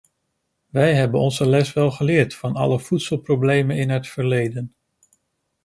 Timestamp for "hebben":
0.95-1.19